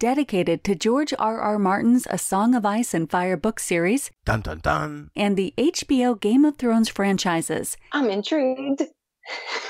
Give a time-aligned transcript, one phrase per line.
[0.00, 1.40] dedicated to George R.
[1.40, 1.58] R.
[1.58, 4.10] Martin's A Song of Ice and Fire book series.
[4.24, 5.10] Dun dun dun.
[5.14, 7.76] And the HBO Game of Thrones franchises.
[7.92, 8.82] I'm intrigued.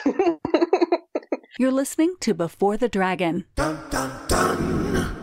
[1.59, 3.45] You're listening to Before the Dragon.
[3.57, 5.17] Dun dun dun.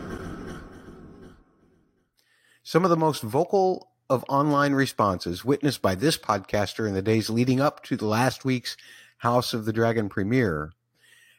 [2.62, 7.30] Some of the most vocal of online responses witnessed by this podcaster in the days
[7.30, 8.76] leading up to the last week's
[9.18, 10.72] House of the Dragon premiere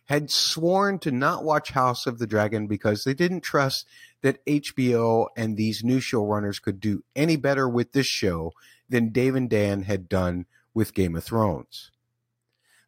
[0.09, 3.85] had sworn to not watch House of the Dragon because they didn't trust
[4.23, 8.51] that HBO and these new showrunners could do any better with this show
[8.89, 11.91] than Dave and Dan had done with Game of Thrones.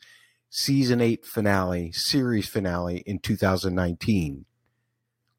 [0.50, 4.46] season 8 finale, series finale in 2019.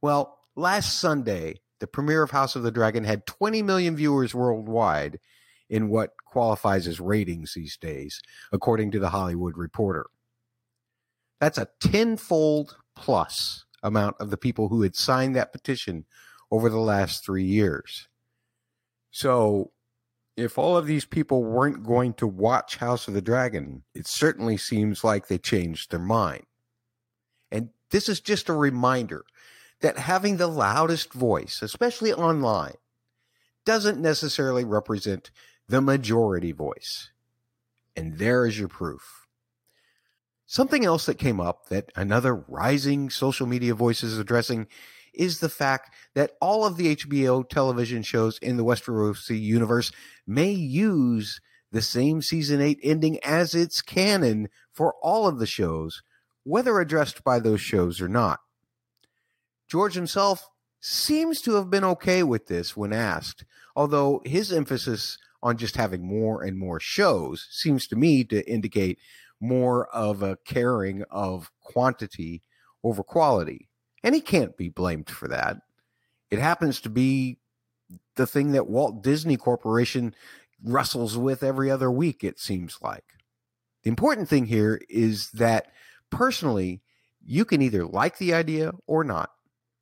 [0.00, 5.18] Well, last Sunday, the premiere of House of the Dragon had 20 million viewers worldwide
[5.68, 8.20] in what qualifies as ratings these days,
[8.52, 10.06] according to the Hollywood Reporter.
[11.40, 16.05] That's a tenfold plus amount of the people who had signed that petition
[16.50, 18.08] over the last three years.
[19.11, 19.72] So,
[20.36, 24.56] if all of these people weren't going to watch House of the Dragon, it certainly
[24.56, 26.47] seems like they changed their mind.
[27.50, 29.24] And this is just a reminder
[29.83, 32.77] that having the loudest voice, especially online,
[33.67, 35.30] doesn't necessarily represent
[35.69, 37.11] the majority voice.
[37.94, 39.21] And there is your proof.
[40.53, 44.67] Something else that came up that another rising social media voice is addressing
[45.14, 49.92] is the fact that all of the HBO television shows in the Westerosi universe
[50.27, 56.03] may use the same season 8 ending as its canon for all of the shows,
[56.42, 58.41] whether addressed by those shows or not.
[59.70, 60.51] George himself
[60.83, 66.07] seems to have been okay with this when asked, although his emphasis on just having
[66.07, 68.98] more and more shows seems to me to indicate
[69.42, 72.42] more of a caring of quantity
[72.85, 73.69] over quality.
[74.05, 75.58] And he can't be blamed for that.
[76.30, 77.39] It happens to be
[78.14, 80.14] the thing that Walt Disney Corporation
[80.63, 83.05] wrestles with every other week, it seems like.
[83.83, 85.67] The important thing here is that
[86.11, 86.83] personally,
[87.24, 89.30] you can either like the idea or not.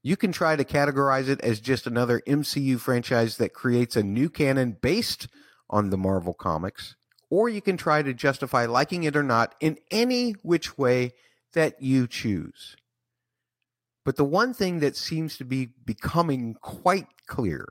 [0.03, 4.31] You can try to categorize it as just another MCU franchise that creates a new
[4.31, 5.29] canon based
[5.69, 6.97] on the Marvel comics,
[7.31, 11.13] or you can try to justify liking it or not in any which way
[11.55, 12.77] that you choose.
[14.05, 17.69] But the one thing that seems to be becoming quite clear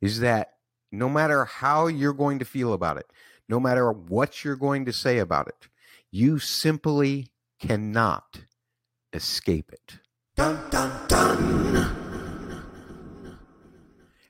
[0.00, 0.54] is that
[0.92, 3.10] no matter how you're going to feel about it,
[3.48, 5.68] no matter what you're going to say about it,
[6.10, 7.28] you simply
[7.60, 8.42] cannot
[9.12, 9.98] escape it.
[10.36, 11.90] Dun, dun, dun.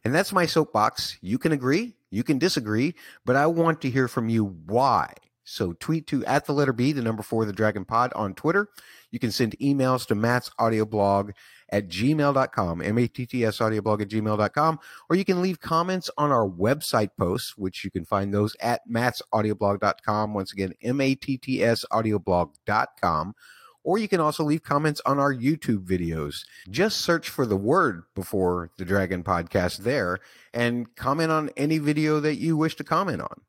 [0.04, 1.18] And that's my soapbox.
[1.20, 2.94] You can agree, you can disagree,
[3.24, 5.12] but I want to hear from you why.
[5.44, 8.68] So tweet to at the letter B, the number four, the Dragon Pod on Twitter.
[9.10, 11.32] You can send emails to Matt's audio blog
[11.70, 14.78] at gmail.com, M-A-T-T-S audioblog at gmail.com,
[15.08, 18.82] or you can leave comments on our website posts, which you can find those at
[18.86, 20.34] Matt's audioblog.com.
[20.34, 23.34] Once again, M-A-T-T-S audioblog.com
[23.82, 26.44] or you can also leave comments on our YouTube videos.
[26.68, 30.18] Just search for the word before the Dragon Podcast there
[30.52, 33.42] and comment on any video that you wish to comment on.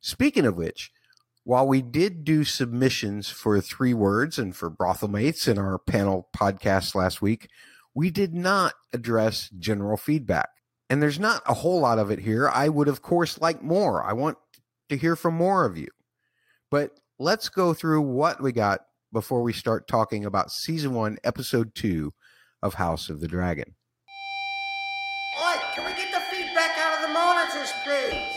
[0.00, 0.90] Speaking of which,
[1.44, 6.28] while we did do submissions for three words and for brothel mates in our panel
[6.36, 7.48] podcast last week,
[7.94, 10.48] we did not address general feedback.
[10.88, 12.48] And there's not a whole lot of it here.
[12.48, 14.04] I would, of course, like more.
[14.04, 14.38] I want
[14.88, 15.88] to hear from more of you.
[16.70, 18.80] But let's go through what we got
[19.12, 22.12] before we start talking about season one, episode two
[22.62, 23.74] of House of the Dragon.
[25.38, 28.36] Oi, can we get the feedback out of the monitors, please?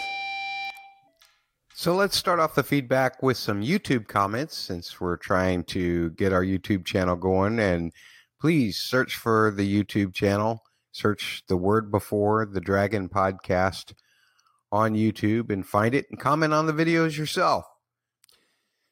[1.73, 6.33] So let's start off the feedback with some YouTube comments since we're trying to get
[6.33, 7.57] our YouTube channel going.
[7.57, 7.93] And
[8.41, 10.61] please search for the YouTube channel,
[10.91, 13.93] search the word before the Dragon podcast
[14.73, 17.63] on YouTube and find it and comment on the videos yourself.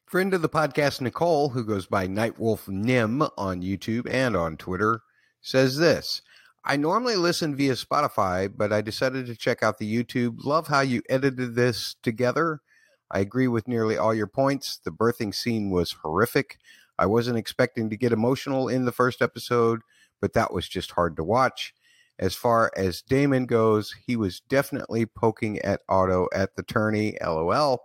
[0.08, 5.02] Friend of the podcast, Nicole, who goes by Nightwolf Nim on YouTube and on Twitter,
[5.42, 6.22] says this
[6.64, 10.42] I normally listen via Spotify, but I decided to check out the YouTube.
[10.46, 12.62] Love how you edited this together.
[13.10, 14.80] I agree with nearly all your points.
[14.82, 16.56] The birthing scene was horrific.
[16.98, 19.82] I wasn't expecting to get emotional in the first episode,
[20.22, 21.74] but that was just hard to watch.
[22.18, 27.18] As far as Daemon goes, he was definitely poking at Otto at the tourney.
[27.22, 27.82] LOL.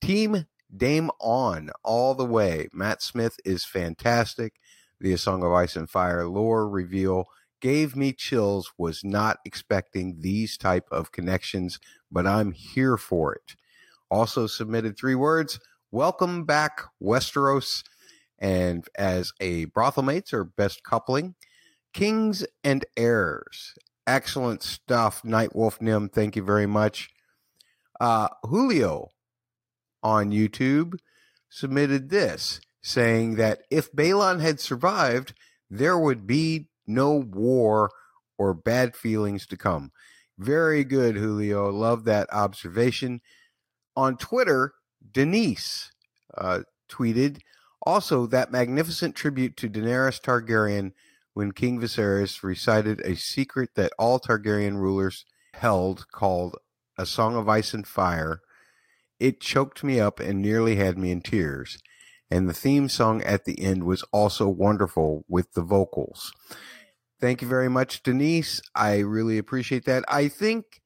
[0.00, 2.68] Team Dame on all the way.
[2.72, 4.54] Matt Smith is fantastic.
[5.00, 7.26] The A Song of Ice and Fire lore reveal
[7.60, 8.72] gave me chills.
[8.78, 11.78] Was not expecting these type of connections,
[12.10, 13.56] but I'm here for it.
[14.10, 15.60] Also submitted three words.
[15.90, 17.82] Welcome back, Westeros.
[18.38, 21.34] And as a brothel mates or best coupling,
[21.92, 23.74] Kings and Heirs.
[24.06, 25.22] Excellent stuff.
[25.22, 27.10] Nightwolf Nim, thank you very much.
[28.00, 29.10] Uh, Julio
[30.02, 30.98] on YouTube
[31.48, 35.34] submitted this saying that if Baelon had survived,
[35.70, 37.90] there would be no war
[38.38, 39.92] or bad feelings to come.
[40.38, 41.70] Very good, Julio.
[41.70, 43.20] Love that observation.
[43.96, 44.72] On Twitter,
[45.12, 45.92] Denise
[46.36, 46.60] uh,
[46.90, 47.38] tweeted
[47.84, 50.92] also that magnificent tribute to Daenerys Targaryen
[51.34, 55.24] when King Viserys recited a secret that all Targaryen rulers
[55.54, 56.56] held called
[56.98, 58.40] A Song of Ice and Fire.
[59.22, 61.78] It choked me up and nearly had me in tears.
[62.28, 66.32] And the theme song at the end was also wonderful with the vocals.
[67.20, 68.60] Thank you very much, Denise.
[68.74, 70.04] I really appreciate that.
[70.08, 70.80] I think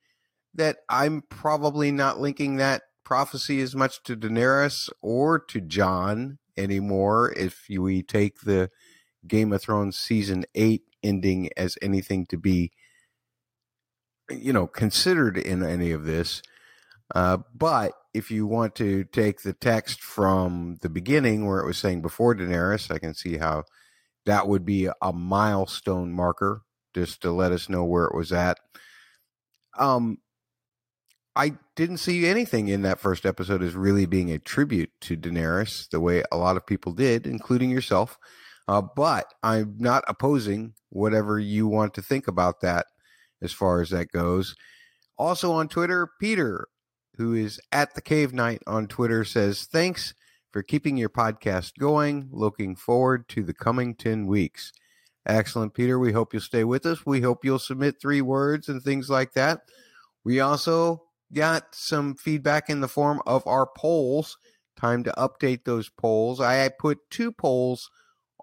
[0.52, 7.32] that I'm probably not linking that prophecy as much to Daenerys or to Jon anymore
[7.38, 8.68] if we take the
[9.26, 12.72] Game of Thrones season eight ending as anything to be,
[14.30, 16.42] you know, considered in any of this.
[17.14, 21.76] Uh, but if you want to take the text from the beginning where it was
[21.76, 23.64] saying before Daenerys, I can see how
[24.24, 26.62] that would be a milestone marker
[26.94, 28.58] just to let us know where it was at.
[29.78, 30.18] Um,
[31.36, 35.90] I didn't see anything in that first episode as really being a tribute to Daenerys
[35.90, 38.16] the way a lot of people did, including yourself.
[38.66, 42.86] Uh, but I'm not opposing whatever you want to think about that
[43.42, 44.56] as far as that goes.
[45.18, 46.66] Also on Twitter, Peter,
[47.16, 50.14] who is at the Cave Night on Twitter, says, Thanks
[50.52, 52.28] for keeping your podcast going.
[52.30, 54.72] Looking forward to the coming 10 weeks.
[55.26, 55.98] Excellent, Peter.
[55.98, 57.04] We hope you'll stay with us.
[57.04, 59.62] We hope you'll submit three words and things like that.
[60.24, 61.02] We also
[61.32, 64.38] got some feedback in the form of our polls.
[64.76, 66.40] Time to update those polls.
[66.40, 67.90] I put two polls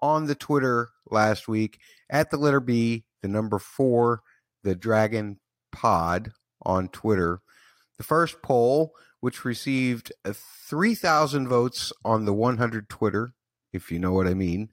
[0.02, 1.78] on the Twitter last week
[2.10, 4.20] at the letter B, the number four,
[4.62, 5.38] the Dragon
[5.72, 6.32] Pod
[6.62, 7.40] on Twitter.
[7.98, 13.34] The first poll, which received uh, 3,000 votes on the 100 Twitter,
[13.72, 14.70] if you know what I mean.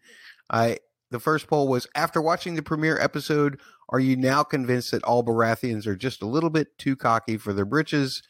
[0.50, 0.80] I
[1.12, 3.60] the first poll was after watching the premiere episode,
[3.90, 7.52] are you now convinced that all Baratheons are just a little bit too cocky for
[7.52, 8.24] their britches?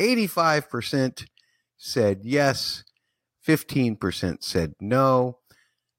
[0.00, 1.26] 85%
[1.76, 2.82] said yes,
[3.46, 5.38] 15% said no,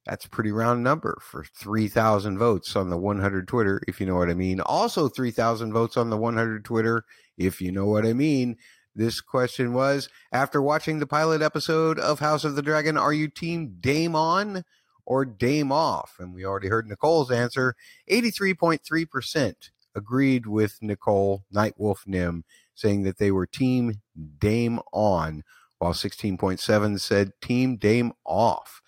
[0.05, 4.15] that's a pretty round number for 3,000 votes on the 100 Twitter, if you know
[4.15, 4.61] what I mean.
[4.61, 7.03] Also, 3,000 votes on the 100 Twitter,
[7.37, 8.57] if you know what I mean.
[8.95, 13.27] This question was After watching the pilot episode of House of the Dragon, are you
[13.27, 14.63] team Dame on
[15.05, 16.15] or Dame off?
[16.19, 17.75] And we already heard Nicole's answer
[18.09, 19.53] 83.3%
[19.95, 22.43] agreed with Nicole, Nightwolf Nim,
[22.75, 24.01] saying that they were team
[24.37, 25.43] Dame on,
[25.79, 28.81] while 16.7 said team Dame off.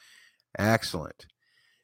[0.57, 1.27] Excellent.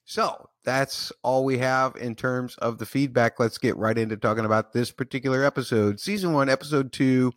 [0.05, 3.39] So that's all we have in terms of the feedback.
[3.39, 5.99] Let's get right into talking about this particular episode.
[5.99, 7.31] Season one, episode two,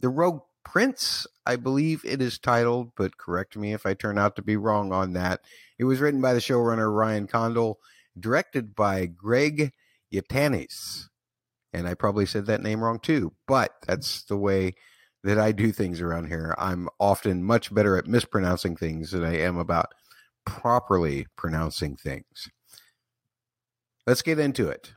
[0.00, 4.36] The Rogue Prince, I believe it is titled, but correct me if I turn out
[4.36, 5.40] to be wrong on that.
[5.78, 7.78] It was written by the showrunner Ryan Condal,
[8.18, 9.72] directed by Greg
[10.12, 11.04] Yaitanes.
[11.72, 14.74] And I probably said that name wrong too, but that's the way
[15.22, 16.54] that I do things around here.
[16.56, 19.92] I'm often much better at mispronouncing things than I am about
[20.46, 22.48] properly pronouncing things.
[24.06, 24.94] Let's get into it.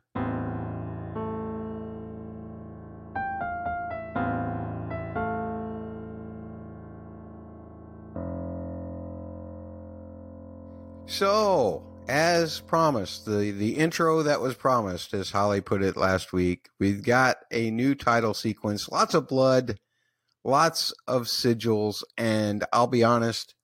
[11.06, 16.70] So, as promised, the, the intro that was promised, as Holly put it last week,
[16.80, 19.80] we've got a new title sequence, lots of blood,
[20.44, 23.56] lots of sigils, and I'll be honest,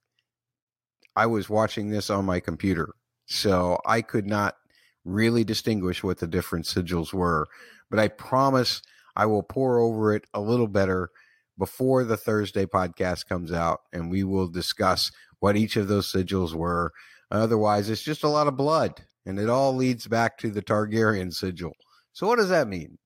[1.16, 2.94] I was watching this on my computer,
[3.26, 4.56] so I could not
[5.04, 7.46] really distinguish what the different sigils were.
[7.90, 8.82] But I promise
[9.14, 11.10] I will pore over it a little better
[11.58, 16.52] before the Thursday podcast comes out, and we will discuss what each of those sigils
[16.52, 16.92] were.
[17.30, 21.32] Otherwise, it's just a lot of blood, and it all leads back to the Targaryen
[21.32, 21.72] sigil.
[22.12, 22.98] So, what does that mean?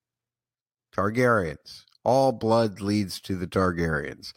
[0.95, 1.85] Targaryens.
[2.05, 4.33] All blood leads to the Targaryens.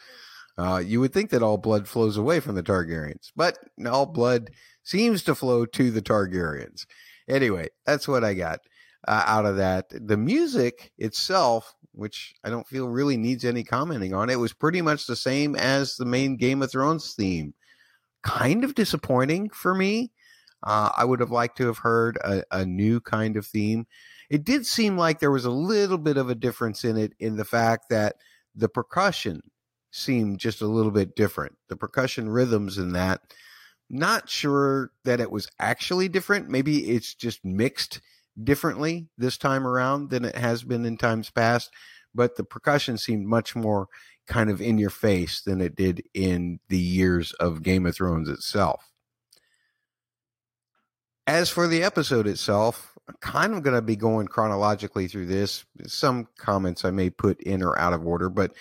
[0.58, 3.58] Uh, you would think that all blood flows away from the Targaryens, but
[3.88, 4.52] all blood
[4.84, 6.86] seems to flow to the Targaryens.
[7.28, 8.60] Anyway, that's what I got.
[9.08, 9.86] uh, out of that.
[9.90, 14.82] The music itself, which I don't feel really needs any commenting on, it was pretty
[14.82, 17.54] much the same as the main Game of Thrones theme.
[18.24, 20.12] Kind of disappointing for me.
[20.64, 23.86] Uh, I would have liked to have heard a, a new kind of theme.
[24.30, 27.36] It did seem like there was a little bit of a difference in it in
[27.36, 28.16] the fact that
[28.56, 29.42] the percussion
[29.94, 31.56] seemed just a little bit different.
[31.70, 33.22] The percussion rhythms in that,
[33.90, 36.50] not sure that it was actually different.
[36.50, 38.02] Maybe it's just mixed
[38.44, 41.72] differently this time around than it has been in times past,
[42.16, 43.88] but the percussion seemed much more
[44.26, 48.30] kind of in your face than it did in the years of Game of Thrones
[48.30, 48.90] itself.
[51.28, 55.66] As for the episode itself, I'm kind of going to be going chronologically through this.
[55.86, 58.54] Some comments I may put in or out of order, but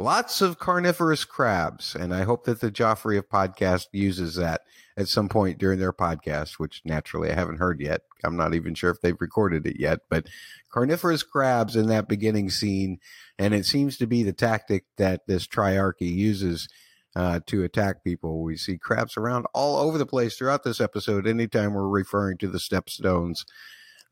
[0.00, 1.94] lots of carnivorous crabs.
[1.94, 4.62] And I hope that the Joffrey of podcast uses that
[4.96, 8.00] at some point during their podcast, which naturally I haven't heard yet.
[8.24, 10.26] I'm not even sure if they've recorded it yet, but
[10.70, 12.98] carnivorous crabs in that beginning scene.
[13.38, 16.66] And it seems to be the tactic that this triarchy uses
[17.14, 18.42] uh, to attack people.
[18.42, 22.48] We see crabs around all over the place throughout this episode, anytime we're referring to
[22.48, 23.44] the stepstones.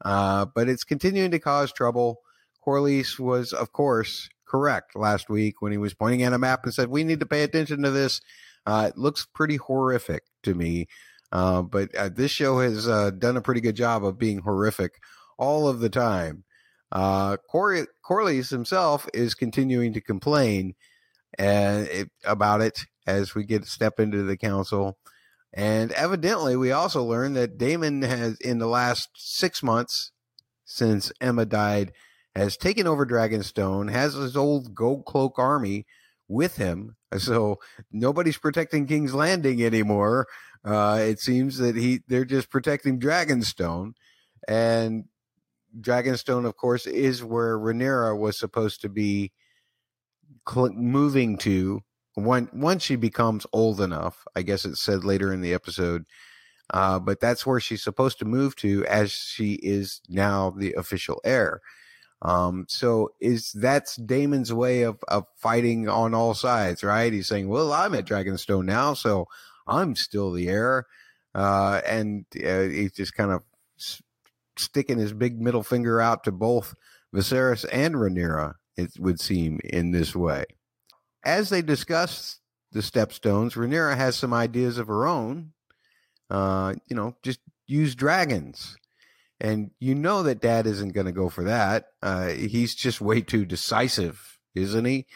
[0.05, 2.21] Uh, but it's continuing to cause trouble.
[2.67, 6.75] Corlys was, of course, correct last week when he was pointing at a map and
[6.75, 8.21] said, We need to pay attention to this.
[8.67, 10.87] Uh, it looks pretty horrific to me.
[11.31, 15.01] Uh, but uh, this show has uh, done a pretty good job of being horrific
[15.39, 16.45] all of the time.
[16.91, 20.75] Uh, Cor- Corlys himself is continuing to complain
[21.39, 24.99] and it, about it as we get step into the council.
[25.53, 30.13] And evidently, we also learned that Daemon has, in the last six months
[30.65, 31.93] since Aemma died,
[32.39, 35.87] has taken over Dragonstone, has his old Gold Cloak army
[36.29, 36.95] with him.
[37.17, 37.59] So
[37.91, 40.27] nobody's protecting King's Landing anymore.
[40.63, 43.95] Uh, it seems that he they're just protecting Dragonstone,
[44.47, 45.05] and
[45.81, 49.33] Dragonstone, of course, is where Rhaenyra was supposed to be
[50.47, 51.81] cl- moving to
[52.15, 54.27] when once she becomes old enough.
[54.37, 56.05] I guess it's said later in the episode.
[56.75, 61.23] Uh, but that's where she's supposed to move to as she is now the official
[61.25, 61.63] heir.
[62.23, 67.13] Um, so is that's Daemon's way of, of fighting on all sides, right?
[67.13, 69.27] He's saying, well, I'm at Dragonstone now, so
[69.67, 70.87] I'm still the heir.
[71.35, 73.43] Uh, and uh, he's just kind of
[73.79, 74.03] s-
[74.57, 76.75] sticking his big middle finger out to both
[77.15, 80.45] Viserys and Rhaenyra, it would seem, in this way.
[81.25, 82.41] As they discuss
[82.73, 85.53] the stepstones, Rhaenyra has some ideas of her own.
[86.29, 88.77] Uh, you know, just use dragons.
[89.41, 91.87] And you know that dad isn't going to go for that.
[92.03, 95.07] Uh, he's just way too decisive, isn't he?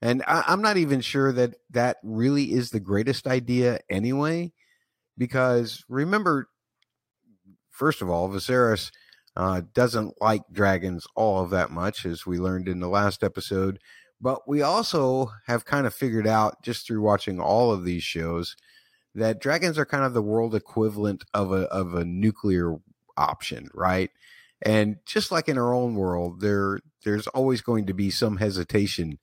[0.00, 4.52] And I, am not even sure that that really is the greatest idea anyway,
[5.16, 6.48] because remember,
[7.70, 8.90] first of all, Viserys
[9.36, 13.78] uh, doesn't like dragons all that much, as we learned in the last episode.
[14.20, 18.56] But we also have kind of figured out just through watching all of these shows
[19.14, 22.76] that dragons are kind of the world equivalent of a of a nuclear
[23.18, 24.10] option, right?
[24.62, 29.18] And just like in our own world, there there's always going to be some hesitation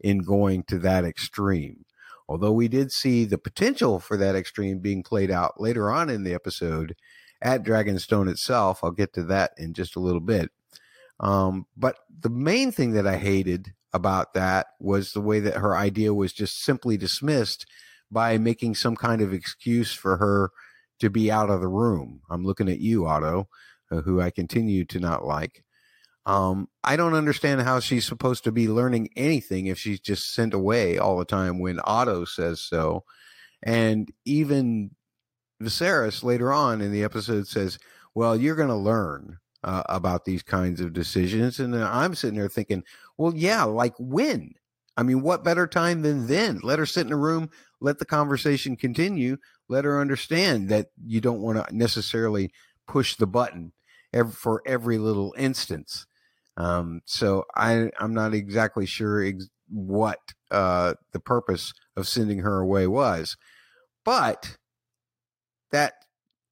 [0.00, 1.84] in going to that extreme.
[2.28, 6.24] Although we did see the potential for that extreme being played out later on in
[6.24, 6.94] the episode
[7.42, 8.82] at Dragonstone itself.
[8.82, 10.50] I'll get to that in just a little bit.
[11.20, 15.76] Um, but the main thing that I hated about that was the way that her
[15.76, 17.66] idea was just simply dismissed
[18.10, 20.50] by making some kind of excuse for her
[21.00, 22.20] to be out of the room.
[22.30, 23.48] I'm looking at you, Otto,
[23.90, 25.64] uh, who I continue to not like.
[26.26, 30.54] Um, I don't understand how she's supposed to be learning anything if she's just sent
[30.54, 33.04] away all the time when Otto says so.
[33.62, 34.90] And even
[35.62, 37.78] Viserys later on in the episode says,
[38.14, 41.60] Well, you're going to learn uh, about these kinds of decisions.
[41.60, 42.82] And I'm sitting there thinking,
[43.16, 44.54] Well, yeah, like when?
[44.96, 46.60] I mean, what better time than then?
[46.62, 47.50] Let her sit in a room,
[47.80, 49.36] let the conversation continue,
[49.68, 52.52] let her understand that you don't want to necessarily
[52.86, 53.72] push the button
[54.12, 56.06] every, for every little instance.
[56.56, 60.18] Um, so I, I'm not exactly sure ex- what
[60.50, 63.36] uh, the purpose of sending her away was,
[64.04, 64.56] but
[65.70, 65.94] that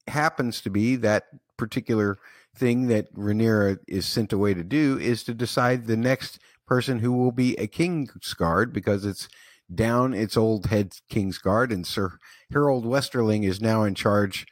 [0.07, 1.23] happens to be that
[1.57, 2.17] particular
[2.55, 7.13] thing that Rhaenyra is sent away to do is to decide the next person who
[7.13, 9.27] will be a Kingsguard because it's
[9.73, 12.17] down its old head Kingsguard, and Sir
[12.51, 14.45] Harold Westerling is now in charge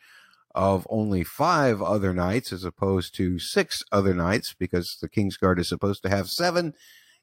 [0.55, 5.69] of only five other knights as opposed to six other knights because the Kingsguard is
[5.69, 6.73] supposed to have seven.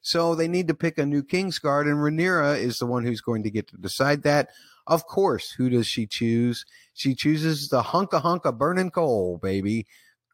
[0.03, 3.43] So they need to pick a new Kingsguard, and Rhaenyra is the one who's going
[3.43, 4.49] to get to decide that.
[4.87, 6.65] Of course, who does she choose?
[6.95, 9.87] She chooses the hunka hunka burning coal, baby.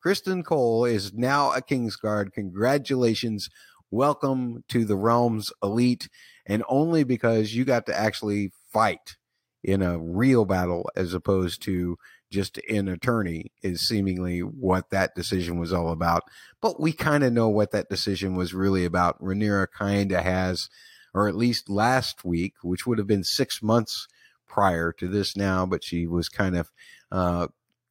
[0.05, 2.33] Criston Cole is now a Kingsguard.
[2.33, 3.51] Congratulations.
[3.93, 6.09] Welcome to the Realms Elite.
[6.45, 9.17] And only because you got to actually fight
[9.63, 11.97] in a real battle as opposed to
[12.29, 16.25] just an attorney is seemingly what that decision was all about.
[16.61, 19.21] But we kind of know what that decision was really about.
[19.23, 20.69] Rhaenyra kind of has,
[21.15, 24.09] or at least last week, which would have been six months
[24.49, 26.73] prior to this now, but she was kind of
[27.13, 27.47] uh,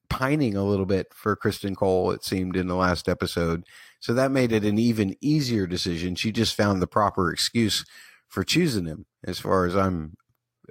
[0.09, 3.63] pining a little bit for Criston Cole, it seemed, in the last episode.
[4.05, 6.13] So that made it an even easier decision.
[6.13, 7.83] She just found the proper excuse
[8.27, 10.13] for choosing him, as far as I'm,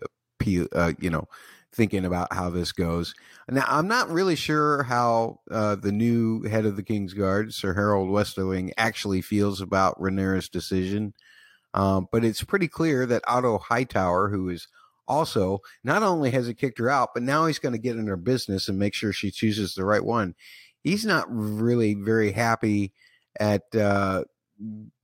[0.01, 1.27] uh, uh you know,
[1.73, 3.13] thinking about how this goes.
[3.49, 7.75] Now, I'm not really sure how uh, the new head of the King's Guard, Sir
[7.75, 11.13] Harold Westerling, actually feels about Rhaenyra's decision.
[11.75, 14.69] Um, but it's pretty clear that Otto Hightower, who is
[15.09, 18.07] also not only has he kicked her out, but now he's going to get in
[18.07, 20.37] her business and make sure she chooses the right one.
[20.85, 22.93] He's not really very happy
[23.39, 24.25] at uh,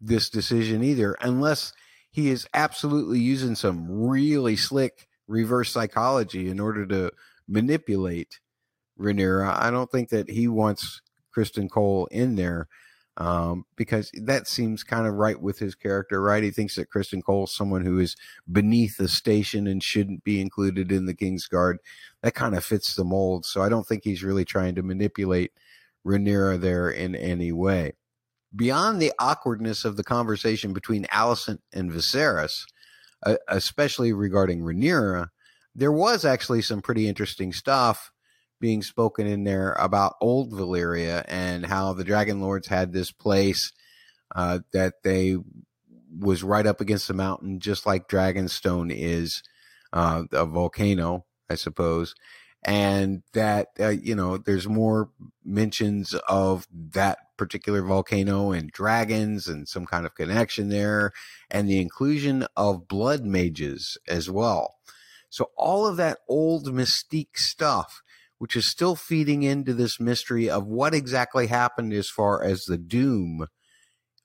[0.01, 1.73] this decision either, unless
[2.11, 7.13] he is absolutely using some really slick reverse psychology in order to
[7.49, 8.41] manipulate
[8.99, 9.57] Rhaenyra.
[9.59, 11.01] I don't think that he wants
[11.37, 12.69] Criston Cole in there
[13.17, 16.43] um, because that seems kind of right with his character, right?
[16.43, 18.17] He thinks that Criston Cole is someone who is
[18.51, 21.79] beneath the station and shouldn't be included in the King's Guard.
[22.23, 23.45] That kind of fits the mold.
[23.45, 25.53] So I don't think he's really trying to manipulate
[26.07, 27.93] Rhaenyra there in any way.
[28.55, 32.65] Beyond the awkwardness of the conversation between Alicent and Viserys,
[33.25, 35.29] uh, especially regarding Rhaenyra,
[35.75, 38.11] there was actually some pretty interesting stuff
[38.61, 43.73] being spoken in there about old Valyria and how the Dragon Lords had this place
[44.35, 45.37] uh, that they
[46.19, 49.43] was right up against the mountain, just like Dragonstone is
[49.93, 52.15] uh, a volcano, I suppose.
[52.63, 55.11] And that, uh, you know, there's more
[55.45, 61.11] mentions of that particular volcano and dragons and some kind of connection there,
[61.51, 64.77] and the inclusion of blood mages as well.
[65.31, 68.03] So all of that old mystique stuff
[68.41, 72.79] which is still feeding into this mystery of what exactly happened as far as the
[72.79, 73.47] doom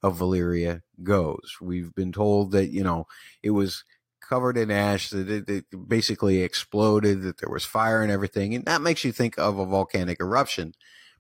[0.02, 1.58] of Valyria goes.
[1.60, 3.08] We've been told that, you know,
[3.44, 3.84] it was
[4.22, 8.56] covered in ash, that it, it, basically exploded, that there was fire and everything.
[8.56, 10.76] And that makes you think of a volcanic eruption.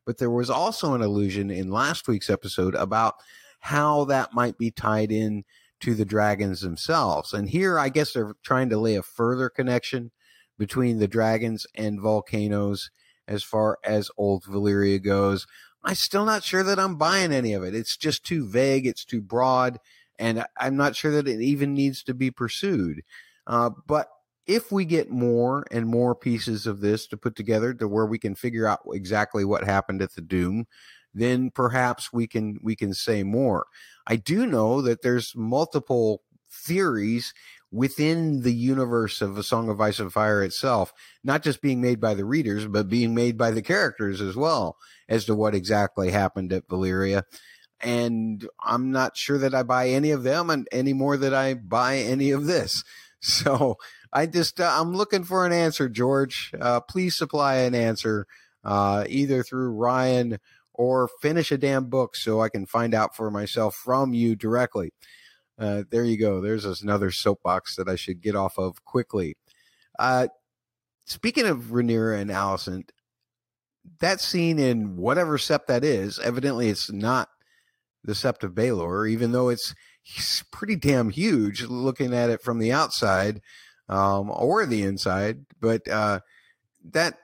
[0.06, 3.16] But there was also an illusion in last week's episode about
[3.60, 5.44] how that might be tied in
[5.82, 7.34] to the dragons themselves.
[7.34, 10.12] And here, I guess they're trying to lay a further connection
[10.58, 12.92] between the dragons and volcanoes
[13.28, 15.48] as far as old Valyria goes.
[15.84, 17.76] I'm still not sure that I'm buying any of it.
[17.76, 18.88] It's just too vague.
[18.88, 19.80] It's too broad.
[20.18, 23.02] And I'm not sure that it even needs to be pursued.
[23.46, 24.08] Uh, but
[24.48, 28.20] if we get more and more pieces of this to put together to where we
[28.20, 30.68] can figure out exactly what happened at the Doom,
[31.14, 33.66] then perhaps we can we can say more.
[34.06, 37.34] I do know that there's multiple theories
[37.72, 42.00] within the universe of A Song of Ice and Fire itself, not just being made
[42.00, 44.78] by the readers, but being made by the characters as well
[45.10, 47.24] as to what exactly happened at Valyria.
[47.82, 51.56] And I'm not sure that I buy any of them and any more that I
[51.56, 52.84] buy any of this.
[53.22, 53.78] So
[54.14, 56.52] I just, uh, I'm looking for an answer, George.
[56.60, 58.28] Uh, please supply an answer,
[58.64, 60.40] uh, either through Ryan
[60.74, 64.92] or finish a damn book so I can find out for myself from you directly.
[65.58, 66.42] Uh, there you go.
[66.42, 69.38] There's another soapbox that I should get off of quickly.
[69.98, 70.28] Uh,
[71.06, 72.90] speaking of Rhaenyra and Alicent,
[74.00, 77.30] that scene in whatever sept that is, evidently it's not
[78.04, 79.74] the sept of Baelor, even though it's
[80.52, 83.42] pretty damn huge looking at it from the outside
[83.90, 85.46] um, or the inside.
[85.60, 86.20] But uh,
[86.92, 87.18] that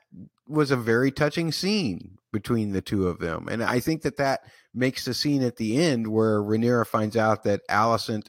[0.48, 3.48] was a very touching scene between the two of them.
[3.50, 4.42] And I think that that
[4.74, 8.28] makes the scene at the end where Rhaenyra finds out that Alicent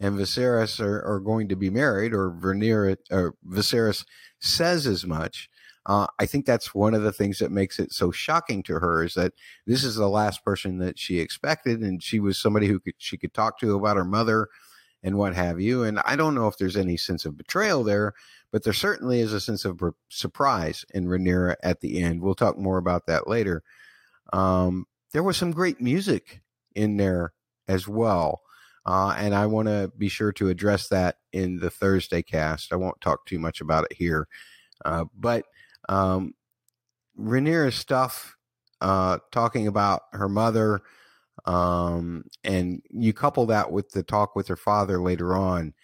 [0.00, 4.04] and Viserys are, are going to be married, or Rhaenyra or Viserys
[4.40, 5.48] says as much.
[5.84, 9.02] Uh, I think that's one of the things that makes it so shocking to her
[9.02, 9.32] is that
[9.66, 13.16] this is the last person that she expected, and she was somebody who could she
[13.16, 14.48] could talk to about her mother
[15.02, 15.82] and what have you.
[15.84, 18.14] And I don't know if there's any sense of betrayal there,
[18.50, 22.22] but there certainly is a sense of surprise in Rhaenyra at the end.
[22.22, 23.62] We'll talk more about that later.
[24.32, 26.42] Um, there was some great music
[26.74, 27.32] in there
[27.68, 28.42] as well.
[28.84, 32.72] Uh, and I want to be sure to address that in the Thursday cast.
[32.72, 34.26] I won't talk too much about it here.
[34.84, 35.44] Uh, but
[35.88, 36.34] um,
[37.18, 38.36] Rhaenyra's stuff,
[38.80, 40.80] uh, talking about her mother,
[41.44, 45.74] um, and you couple that with the talk with her father later on.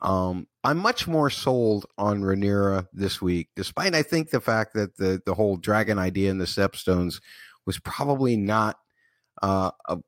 [0.00, 4.96] Um, I'm much more sold on Rhaenyra this week, despite I think the fact that
[4.96, 7.20] the the whole dragon idea and the stepstones
[7.66, 8.76] was probably not
[9.42, 9.98] uh, a,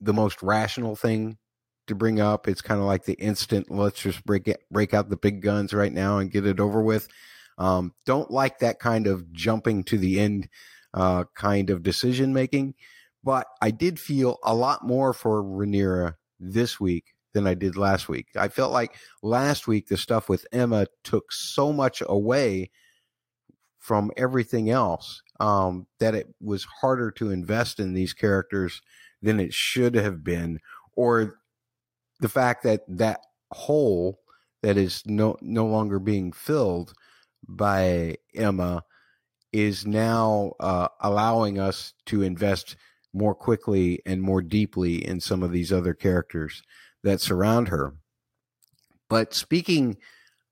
[0.00, 1.38] the most rational thing
[1.86, 2.48] to bring up.
[2.48, 5.72] It's kind of like the instant, let's just break it, break out the big guns
[5.72, 7.08] right now and get it over with.
[7.58, 10.48] Um, don't like that kind of jumping to the end
[10.94, 12.74] uh, kind of decision making.
[13.24, 18.08] But I did feel a lot more for Rhaenyra this week than I did last
[18.08, 18.28] week.
[18.36, 22.70] I felt like last week the stuff with Aemma took so much away
[23.78, 28.80] from everything else um, that it was harder to invest in these characters
[29.22, 30.60] than it should have been,
[30.94, 31.40] or
[32.20, 33.20] the fact that that
[33.52, 34.20] hole
[34.62, 36.92] that is no no longer being filled
[37.48, 38.82] by Aemma
[39.52, 42.76] is now uh, allowing us to invest
[43.12, 46.62] more quickly and more deeply in some of these other characters
[47.02, 47.94] that surround her.
[49.08, 49.98] But speaking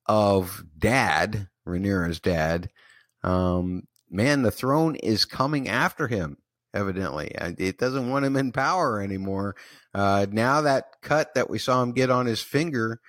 [0.06, 2.68] of dad, Rhaenyra's dad,
[3.22, 6.36] um, man, the throne is coming after him.
[6.72, 9.56] Evidently, it doesn't want him in power anymore.
[9.92, 13.00] Uh, now that cut that we saw him get on his finger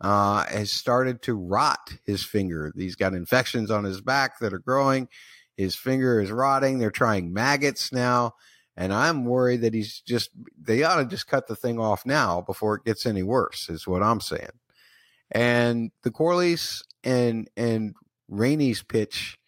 [0.00, 2.72] uh, has started to rot his finger.
[2.76, 5.08] He's got infections on his back that are growing.
[5.56, 6.78] His finger is rotting.
[6.78, 8.34] They're trying maggots now.
[8.80, 12.40] And I'm worried that he's just, they ought to just cut the thing off now
[12.40, 14.56] before it gets any worse, is what I'm saying.
[15.30, 17.94] And the Corlys and, and
[18.32, 19.38] Rhaenys pitch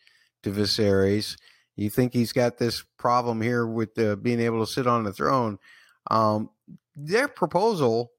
[0.42, 1.38] to Viserys,
[1.76, 5.14] you think he's got this problem here with uh, being able to sit on the
[5.14, 5.58] throne.
[6.10, 6.50] Um,
[6.94, 8.12] their proposal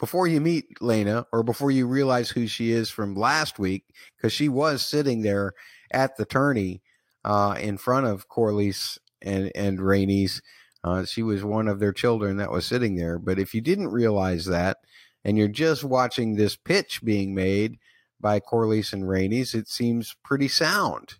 [0.00, 3.84] before you meet Laena or before you realize who she is from last week,
[4.16, 5.52] because she was sitting there
[5.92, 6.82] at the tourney
[7.24, 10.40] uh, in front of Corlys and and Rhaenys.
[10.84, 13.18] Uh, she was one of their children that was sitting there.
[13.18, 14.78] But if you didn't realize that,
[15.24, 17.78] and you're just watching this pitch being made
[18.20, 21.14] by Corlys and Rhaenys, it seems pretty sound.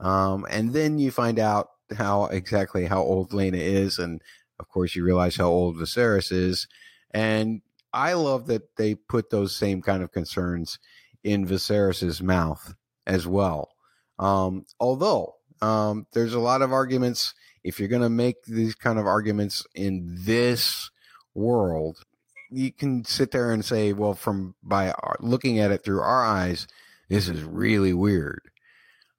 [0.00, 4.20] Um, and then you find out how exactly how old Laena is, and
[4.58, 6.68] of course you realize how old Viserys is.
[7.12, 10.78] And I love that they put those same kind of concerns
[11.24, 12.74] in Viserys's mouth
[13.06, 13.70] as well.
[14.18, 17.34] Um, although um, there's a lot of arguments.
[17.64, 20.90] If you're going to make these kind of arguments in this
[21.34, 22.04] world,
[22.50, 26.66] you can sit there and say, well, from by looking at it through our eyes,
[27.08, 28.42] this is really weird.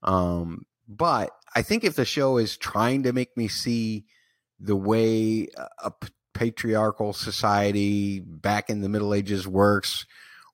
[0.04, 4.06] Um, but I think if the show is trying to make me see
[4.60, 5.47] the way
[5.84, 5.91] a
[6.34, 10.06] patriarchal society back in the Middle Ages works,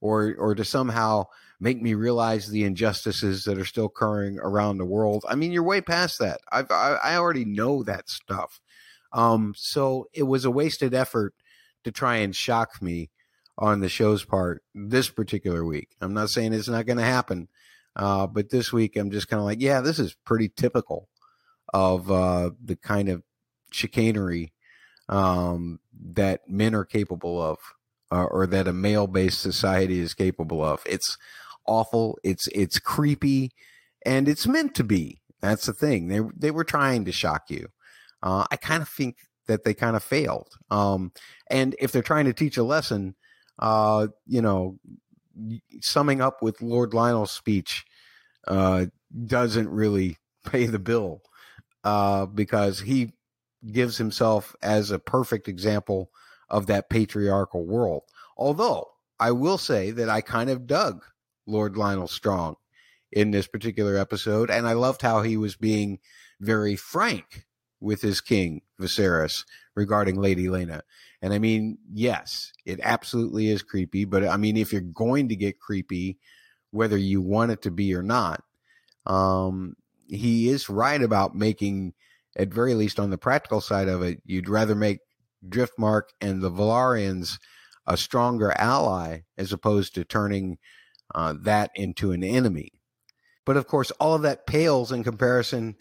[0.02, 1.26] or or to somehow
[1.60, 5.24] make me realize the injustices that are still occurring around the world.
[5.28, 6.41] I mean, you're way past that.
[6.52, 8.60] I've, I, I already know that stuff.
[9.13, 11.34] Um, so it was a wasted effort
[11.86, 13.10] to try and shock me
[13.58, 15.96] on the show's part this particular week.
[16.02, 17.48] I'm not saying it's not going to happen,
[17.96, 21.08] uh, but this week I'm just kind of like, yeah, this is pretty typical
[21.74, 23.24] of uh, the kind of
[23.72, 24.52] chicanery
[25.08, 25.80] um,
[26.12, 27.60] that men are capable of,
[28.12, 30.82] uh, or that a male-based society is capable of.
[30.86, 31.18] It's
[31.67, 32.17] awful.
[32.23, 33.51] It's it's creepy,
[34.06, 35.21] and it's meant to be.
[35.41, 36.08] That's the thing.
[36.08, 37.67] They they were trying to shock you.
[38.23, 40.49] Uh, I kind of think that they kind of failed.
[40.71, 41.12] Um,
[41.49, 43.15] and if they're trying to teach a lesson,
[43.60, 44.80] uh, you know,
[45.82, 47.86] summing up with Lord Lyonel's speech
[48.47, 48.86] uh,
[49.25, 51.21] doesn't really pay the bill
[51.84, 53.12] uh, because he
[53.71, 56.12] gives himself as a perfect example
[56.49, 58.04] of that patriarchal world.
[58.38, 58.88] Although
[59.19, 61.04] I will say that I kind of dug
[61.47, 62.55] Lord Lyonel Strong
[63.12, 64.49] in this particular episode.
[64.49, 65.99] And I loved how he was being
[66.39, 67.45] very frank
[67.79, 70.81] with his king, Viserys, regarding Lady Laena.
[71.21, 74.05] And I mean, yes, it absolutely is creepy.
[74.05, 76.17] But I mean, if you're going to get creepy,
[76.71, 78.43] whether you want it to be or not,
[79.05, 79.75] um,
[80.08, 81.93] he is right about making,
[82.36, 84.99] at very least on the practical side of it, you'd rather make
[85.47, 87.39] Driftmark and the Velaryons
[87.88, 90.58] a stronger ally as opposed to turning
[91.13, 92.72] uh, that into an enemy.
[93.46, 95.76] But of course, all of that pales in comparison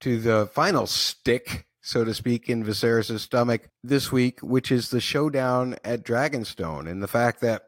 [0.00, 5.00] to the final stick, so to speak, in Viserys' stomach this week, which is the
[5.00, 7.62] showdown at Dragonstone and the fact that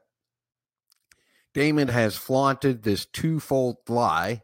[1.54, 4.42] Daemon has flaunted this twofold lie.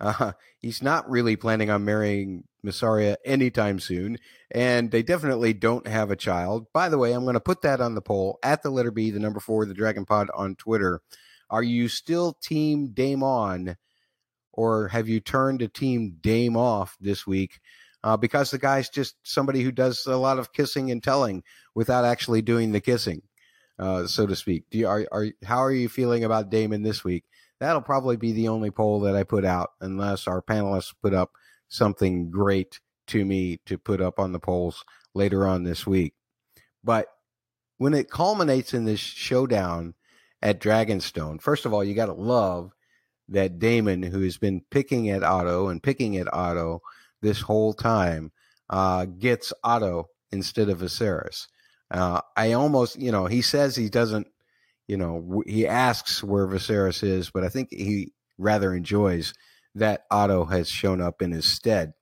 [0.00, 4.18] Uh, he's not really planning on marrying Mysaria anytime soon,
[4.50, 6.66] and they definitely don't have a child.
[6.72, 9.10] By the way, I'm going to put that on the poll at the letter B,
[9.10, 11.00] the number four, the Dragon Pod on Twitter.
[11.50, 13.76] Are you still team Daemon
[14.52, 17.60] or have you turned to team Dame off this week?
[18.04, 21.42] Uh, because the guy's just somebody who does a lot of kissing and telling
[21.74, 23.22] without actually doing the kissing,
[23.78, 24.64] uh, so to speak.
[24.70, 27.24] Do you, are, are, how are you feeling about Daemon this week?
[27.60, 31.32] That'll probably be the only poll that I put out, unless our panelists put up
[31.68, 34.84] something great to me to put up on the polls
[35.14, 36.14] later on this week.
[36.84, 37.06] But
[37.78, 39.94] when it culminates in this showdown
[40.42, 42.72] at Dragonstone, first of all, you got to love
[43.28, 46.80] that Daemon, who has been picking at Otto and picking at Otto
[47.20, 48.32] this whole time,
[48.70, 51.46] uh, gets Otto instead of Viserys.
[51.90, 54.26] Uh, I almost, you know, he says he doesn't,
[54.86, 59.34] you know, he asks where Viserys is, but I think he rather enjoys
[59.74, 61.92] that Otto has shown up in his stead.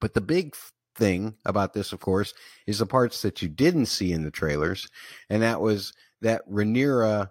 [0.00, 0.54] But the big
[1.00, 2.32] thing about this, of course,
[2.68, 4.88] is the parts that you didn't see in the trailers,
[5.28, 7.30] and that was that Rhaenyra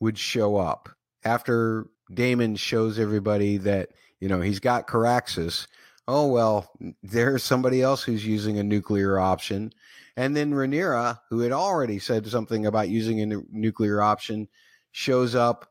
[0.00, 0.90] would show up
[1.24, 5.66] after Daemon shows everybody that you know he's got Caraxes.
[6.08, 6.70] Oh well,
[7.02, 9.72] there's somebody else who's using a nuclear option,
[10.16, 14.48] and then Rhaenyra, who had already said something about using a nuclear option,
[14.90, 15.70] shows up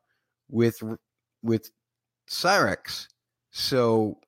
[0.50, 0.82] with
[1.44, 1.70] with
[2.30, 3.08] Syrax.
[3.52, 4.20] So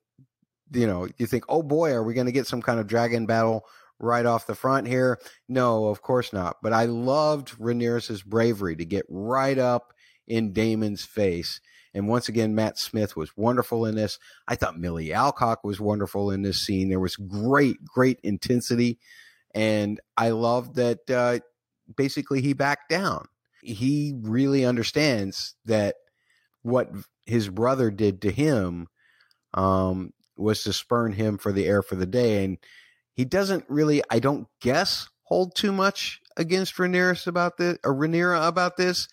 [0.72, 3.26] you know, you think, oh boy, are we going to get some kind of dragon
[3.26, 3.64] battle
[3.98, 5.18] right off the front here?
[5.48, 6.56] No, of course not.
[6.62, 9.92] But I loved Rhaenyra's bravery to get right up
[10.26, 11.60] in Daemon's face.
[11.94, 14.18] And once again, Matt Smith was wonderful in this.
[14.48, 16.88] I thought Millie Alcock was wonderful in this scene.
[16.88, 18.98] There was great, great intensity.
[19.54, 21.40] And I loved that uh,
[21.94, 23.26] basically he backed down.
[23.62, 25.96] He really understands that
[26.62, 26.90] what
[27.26, 28.88] his brother did to him
[29.54, 32.44] um, was to spurn him for the heir for the day.
[32.44, 32.58] And
[33.14, 38.46] he doesn't really, I don't guess, hold too much against Rhaenyra about this or Rhaenyra
[38.46, 39.08] about this.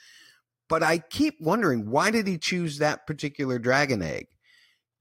[0.68, 4.28] But I keep wondering why did he choose that particular dragon egg?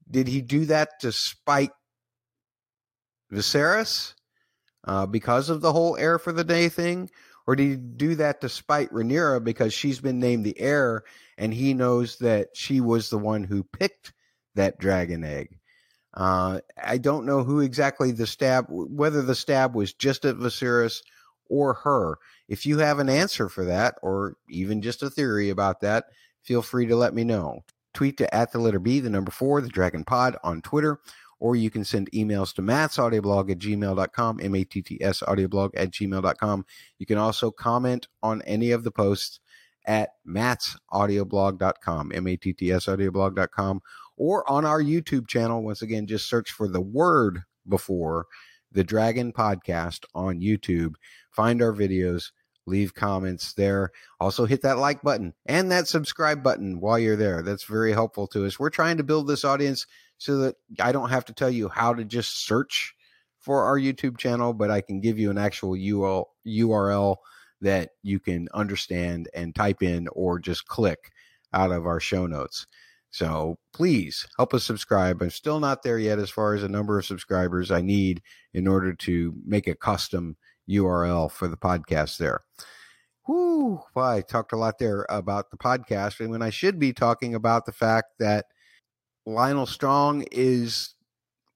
[0.09, 1.71] Did he do that to spite
[3.31, 4.15] Viserys
[4.85, 7.09] uh, because of the whole heir for the day thing?
[7.45, 11.03] Or did he do that to spite Rhaenyra because she's been named the heir
[11.37, 14.13] and he knows that she was the one who picked
[14.55, 15.58] that dragon egg?
[16.13, 21.01] Uh, I don't know who exactly the stab, whether the stab was just at Viserys
[21.49, 22.17] or her.
[22.47, 26.05] If you have an answer for that, or even just a theory about that,
[26.43, 27.63] feel free to let me know.
[27.93, 30.99] Tweet to at the letter B, the number four, the Dragon Pod on Twitter,
[31.39, 35.21] or you can send emails to Matt's audioblog at gmail.com, M A T T S
[35.21, 36.65] audioblog at gmail.com.
[36.97, 39.39] You can also comment on any of the posts
[39.85, 43.81] at mattsaudioblog.com, M A T T S audioblog.com,
[44.19, 45.63] or on our YouTube channel.
[45.63, 48.27] Once again, just search for the word before
[48.71, 50.93] the Dragon Podcast on YouTube.
[51.31, 52.31] Find our videos,
[52.67, 53.91] leave comments there.
[54.19, 57.41] Also, hit that like button and that subscribe button while you're there.
[57.41, 58.59] That's very helpful to us.
[58.59, 59.87] We're trying to build this audience
[60.19, 62.93] so that I don't have to tell you how to just search
[63.39, 67.15] for our YouTube channel, but I can give you an actual URL
[67.61, 71.11] that you can understand and type in or just click
[71.53, 72.67] out of our show notes.
[73.11, 75.21] So please help us subscribe.
[75.21, 78.21] I'm still not there yet as far as the number of subscribers I need
[78.53, 80.37] in order to make a custom
[80.69, 82.41] URL for the podcast there.
[83.27, 86.93] Whoo, well, I talked a lot there about the podcast, and when I should be
[86.93, 88.45] talking about the fact that
[89.27, 90.95] Lyonel Strong is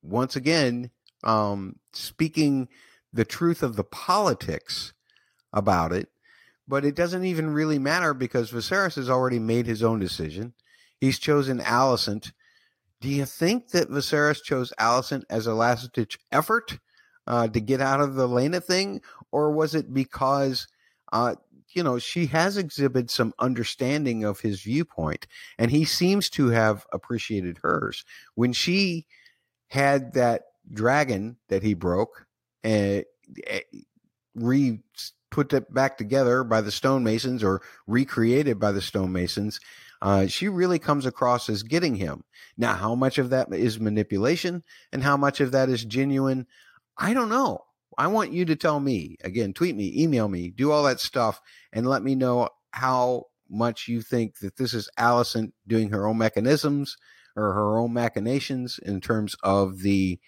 [0.03, 0.91] once again
[1.23, 2.67] um, speaking
[3.11, 4.93] the truth of the politics
[5.51, 6.09] about it,
[6.67, 10.53] but it doesn't even really matter because Viserys has already made his own decision.
[11.03, 12.31] He's chosen Alicent.
[13.01, 16.79] Do you think that Viserys chose Alicent as a last ditch effort
[17.27, 20.65] uh, to get out of the Laena thing, or was it because
[21.11, 21.35] uh,
[21.73, 25.27] you know she has exhibited some understanding of his viewpoint,
[25.59, 29.05] and he seems to have appreciated hers when she
[29.67, 32.27] had that dragon that he broke
[32.63, 33.03] and
[33.51, 33.57] uh,
[34.35, 34.79] re
[35.31, 39.59] put it back together by the stonemasons or recreated by the stonemasons
[40.03, 42.25] uh, she really comes across as getting him.
[42.57, 44.61] Now, how much of that is manipulation
[44.91, 46.45] and how much of that is genuine?
[46.97, 47.63] I don't know.
[47.97, 49.15] I want you to tell me.
[49.23, 51.39] Again, tweet me, email me, do all that stuff,
[51.71, 56.17] and let me know how much you think that this is Alicent doing her own
[56.17, 56.97] mechanisms
[57.37, 60.19] or her own machinations in terms of the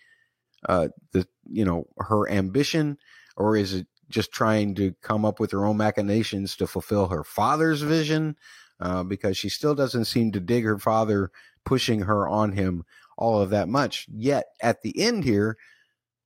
[0.69, 2.97] uh the you know her ambition
[3.37, 7.23] or is it just trying to come up with her own machinations to fulfill her
[7.23, 8.35] father's vision
[8.79, 11.31] uh, because she still doesn't seem to dig her father
[11.65, 12.83] pushing her on him
[13.17, 14.07] all of that much.
[14.13, 15.57] Yet at the end here,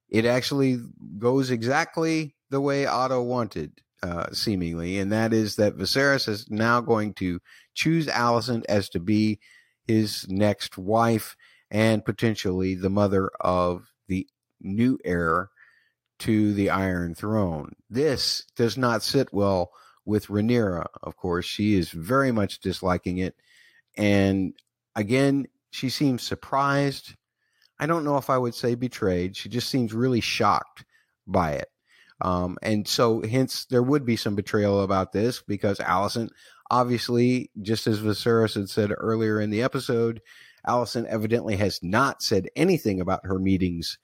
[0.09, 0.79] it actually
[1.17, 6.81] goes exactly the way Otto wanted, uh, seemingly, and that is that Viserys is now
[6.81, 7.39] going to
[7.75, 9.39] choose Alicent as to be
[9.87, 11.35] his next wife
[11.71, 14.27] and potentially the mother of the
[14.61, 15.49] new heir
[16.19, 17.73] to the Iron Throne.
[17.89, 19.71] This does not sit well
[20.09, 21.45] with Rhaenyra, of course.
[21.45, 23.35] She is very much disliking it.
[23.95, 24.53] And
[24.95, 27.15] again, she seems surprised.
[27.79, 29.37] I don't know if I would say betrayed.
[29.37, 30.83] She just seems really shocked
[31.27, 31.67] by it.
[32.21, 36.29] Um, and so, hence, there would be some betrayal about this because Alicent,
[36.69, 40.21] obviously, just as Viserys had said earlier in the episode,
[40.67, 43.99] Alicent evidently has not said anything about her meetings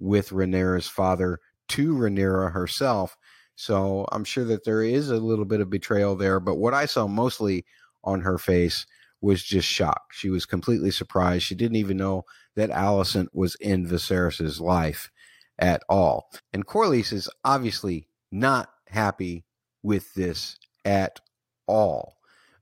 [0.00, 1.38] with Rhaenyra's father
[1.68, 3.16] to Rhaenyra herself.
[3.62, 6.40] So I'm sure that there is a little bit of betrayal there.
[6.40, 7.64] But what I saw mostly
[8.02, 8.86] on her face
[9.20, 10.02] was just shock.
[10.10, 11.44] She was completely surprised.
[11.44, 12.24] She didn't even know
[12.56, 15.12] that Alicent was in Viserys's life
[15.60, 16.28] at all.
[16.52, 19.44] And Corlys is obviously not happy
[19.84, 21.20] with this at
[21.68, 22.16] all.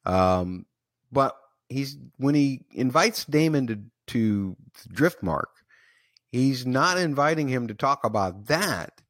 [0.04, 0.66] Um,
[1.10, 1.34] but
[1.70, 4.54] he's when he invites Daemon to to
[4.92, 5.46] Driftmark,
[6.30, 9.00] he's not inviting him to talk about that.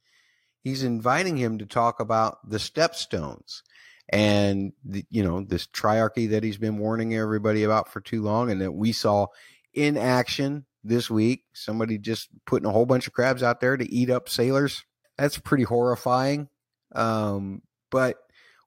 [0.61, 3.63] He's inviting him to talk about the stepstones
[4.09, 8.51] and the, you know this triarchy that he's been warning everybody about for too long,
[8.51, 9.27] and that we saw
[9.73, 11.45] in action this week.
[11.53, 14.85] Somebody just putting a whole bunch of crabs out there to eat up sailors.
[15.17, 16.49] That's pretty horrifying.
[16.95, 18.17] Um, but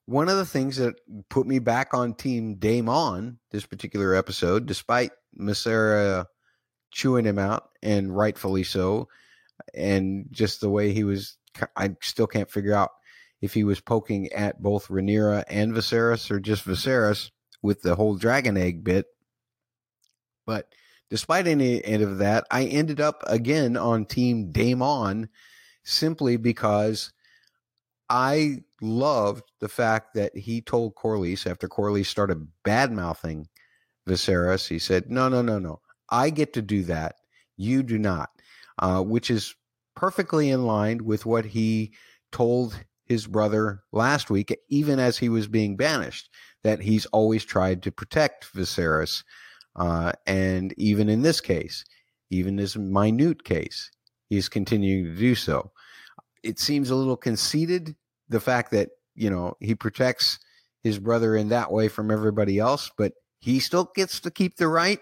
[0.06, 0.94] one of the things that
[1.28, 6.26] put me back on Team Daemon this particular episode, despite Mysaria
[6.90, 9.08] chewing him out, and rightfully so,
[9.74, 11.36] and just the way he was,
[11.76, 12.90] I still can't figure out
[13.40, 17.30] if he was poking at both Rhaenyra and Viserys or just Viserys
[17.62, 19.06] with the whole dragon egg bit.
[20.46, 20.68] But
[21.10, 25.28] despite any, end of that, I ended up again on Team Daemon
[25.82, 27.12] simply because
[28.08, 33.48] I loved the fact that he told Corlys after Corlys started bad mouthing
[34.06, 35.80] Viserys, he said, No, no, no, no.
[36.10, 37.16] I get to do that.
[37.56, 38.30] You do not.
[38.78, 39.54] Uh, which is
[39.94, 41.92] perfectly in line with what he
[42.32, 46.30] told his brother last week, even as he was being banished,
[46.62, 49.22] that he's always tried to protect Viserys.
[49.76, 51.84] Uh, and even in this case,
[52.30, 53.90] even this minute case,
[54.28, 55.70] he's continuing to do so
[56.44, 57.96] it seems a little conceited
[58.28, 60.38] the fact that you know he protects
[60.82, 64.68] his brother in that way from everybody else, but he still gets to keep the
[64.68, 65.00] right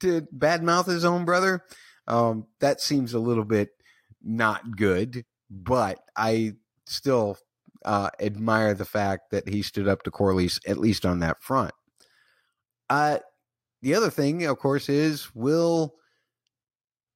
[0.00, 1.64] to badmouth his own brother.
[2.08, 3.70] Um, that seems a little bit
[4.22, 6.54] not good, but I
[6.86, 7.38] still
[7.84, 11.72] uh, admire the fact that he stood up to Corlys at least on that front.
[12.88, 13.18] Uh,
[13.80, 15.94] the other thing, of course, is will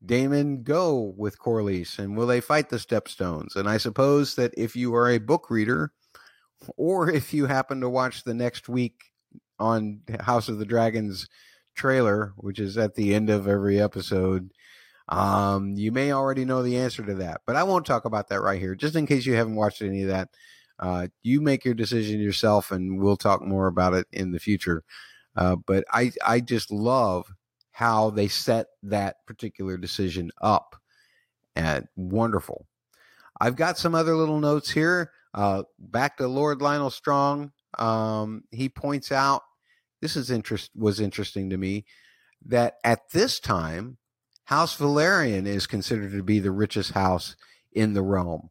[0.05, 3.57] Daemon go with Corlys and will they fight the Stepstones?
[3.57, 5.93] And I suppose that if you are a book reader
[6.77, 9.05] or if you happen to watch the next week
[9.59, 11.29] on House of the Dragons
[11.75, 14.51] trailer, which is at the end of every episode,
[15.09, 17.43] um, you may already know the answer to that.
[17.47, 20.03] But I won't talk about that right here, just in case you haven't watched any
[20.03, 20.29] of that.
[20.79, 24.85] Uh, you make your decision yourself, and we'll talk more about it in the future.
[25.35, 27.33] Uh, but I, I just love
[27.71, 30.77] how they set that particular decision up.
[31.55, 32.67] And wonderful.
[33.41, 35.13] I've got some other little notes here.
[35.35, 37.53] Uh, back to Lord Lyonel Strong.
[37.79, 39.43] Um, he points out
[40.01, 41.85] this is interest was interesting to me
[42.47, 43.99] that at this time,
[44.47, 47.37] House Velaryon is considered to be the richest house
[47.73, 48.51] in the realm,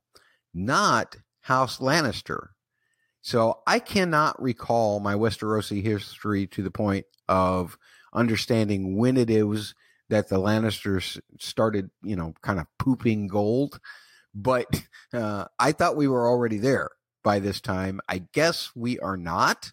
[0.54, 2.50] not House Lannister.
[3.22, 7.78] So I cannot recall my Westerosi history to the point of
[8.14, 9.74] understanding when it is
[10.10, 13.80] that the Lannisters started, you know, kind of pooping gold.
[14.34, 14.68] But
[15.14, 16.90] uh, I thought we were already there
[17.24, 18.02] by this time.
[18.10, 19.72] I guess we are not.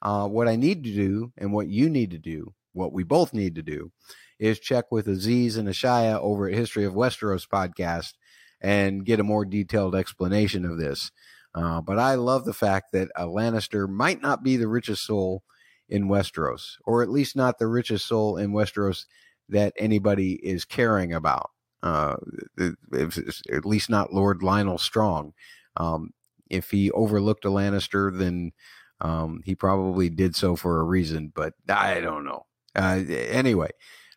[0.00, 3.32] Uh, what I need to do and what you need to do, what we both
[3.32, 3.90] need to do,
[4.38, 8.12] is check with Aziz and Ashaya over at History of Westeros podcast
[8.60, 11.10] and get a more detailed explanation of this.
[11.54, 15.44] Uh, but I love the fact that a Lannister might not be the richest soul
[15.88, 19.04] in Westeros, or at least not the richest soul in Westeros
[19.48, 21.50] that anybody is caring about.
[21.82, 22.16] Uh,
[22.58, 25.34] at least not Lord Lyonel Strong.
[25.76, 26.10] Um,
[26.48, 28.52] if he overlooked a Lannister, then
[29.00, 32.46] um, he probably did so for a reason, but I don't know.
[32.74, 33.70] Uh, anyway,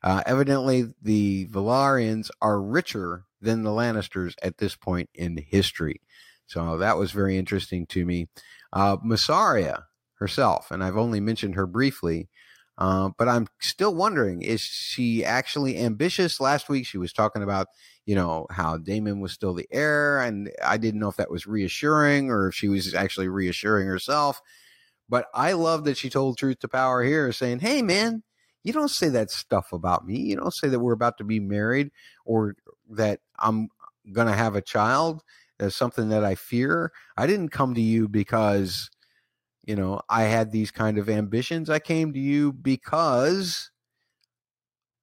[0.04, 6.02] uh, evidently the Velaryons are richer than the Lannisters at this point in history.
[6.48, 8.28] So that was very interesting to me.
[8.74, 9.84] Uh, Mysaria
[10.16, 12.30] herself, and I've only mentioned her briefly.
[12.78, 16.40] Uh, but I'm still wondering: is she actually ambitious?
[16.40, 17.68] Last week she was talking about,
[18.06, 21.48] you know, how Daemon was still the heir, and I didn't know if that was
[21.48, 24.42] reassuring or if she was actually reassuring herself.
[25.10, 28.24] But I love that she told truth to power here, saying, "Hey, man,
[28.64, 30.18] you don't say that stuff about me.
[30.18, 31.92] You don't say that we're about to be married
[32.26, 32.56] or
[32.92, 33.70] that I'm
[34.12, 35.24] going to have a child.
[35.58, 36.92] That's something that I fear.
[37.16, 38.90] I didn't come to you because."
[39.68, 41.70] you know, I had these kind of ambitions.
[41.70, 43.70] I came to you because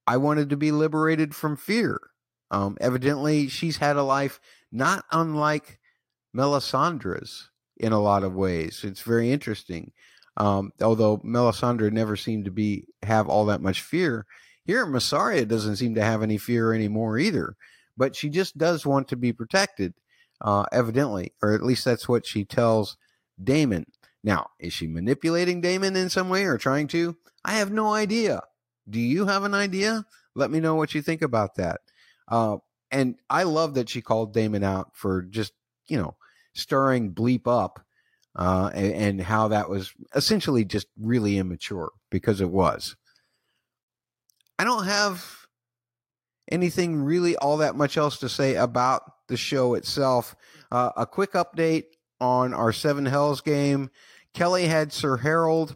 [0.07, 2.01] I wanted to be liberated from fear.
[2.51, 4.41] Um, evidently, she's had a life
[4.73, 5.79] not unlike
[6.35, 8.81] Melisandre's in a lot of ways.
[8.85, 9.93] It's very interesting.
[10.39, 14.27] Um, although Melisandre never seemed to be have all that much fear,
[14.65, 17.57] here Mysaria doesn't seem to have any fear anymore either.
[17.97, 19.95] But she just does want to be protected,
[20.41, 22.97] uh, evidently, or at least that's what she tells
[23.43, 23.87] Daemon.
[24.25, 27.17] Now, is she manipulating Daemon in some way or trying to?
[27.45, 28.41] I have no idea.
[28.89, 30.07] Do you have an idea?
[30.35, 31.83] Let me know what you think about that.
[32.27, 32.57] Uh,
[32.91, 35.53] and I love that she called Daemon out for just,
[35.89, 36.17] you know,
[36.55, 37.85] stirring bleep up
[38.37, 42.95] uh, and, and, how that was essentially just really immature because it was.
[44.57, 45.49] I don't have
[46.49, 50.37] anything really all that much else to say about the show itself.
[50.71, 51.87] Uh, a quick update
[52.21, 53.91] on our Seven Hells game.
[54.33, 55.75] Kelly had Sir Harrold.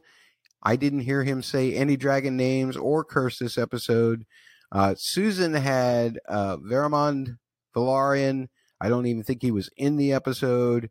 [0.62, 4.24] I didn't hear him say any dragon names or curse this episode.
[4.70, 7.36] Uh, Susan had uh, Vaemond
[7.74, 8.47] Velaryon.
[8.80, 10.89] I don't even think he was in the episode.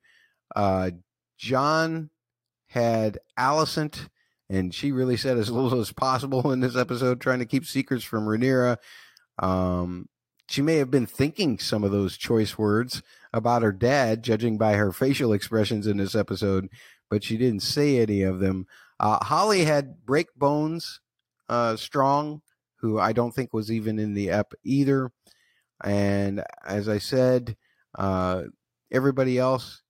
[0.53, 0.91] Uh,
[1.37, 2.09] Jon
[2.67, 4.09] had Alicent,
[4.49, 8.03] and she really said as little as possible in this episode, trying to keep secrets
[8.03, 8.77] from Rhaenyra.
[9.39, 10.07] Um,
[10.49, 13.01] she may have been thinking some of those choice words
[13.33, 16.69] about her dad, judging by her facial expressions in this episode,
[17.09, 18.65] but she didn't say any of them.
[18.99, 20.99] Uh, Holly had Breakbones
[21.49, 22.41] uh, Strong,
[22.77, 25.11] who I don't think was even in the ep either.
[25.83, 27.57] And as I said,
[27.97, 28.43] uh,
[28.91, 29.81] everybody else